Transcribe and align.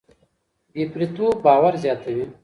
بې 0.73 0.83
پرېتوب 0.93 1.33
باور 1.45 1.73
زياتوي. 1.83 2.25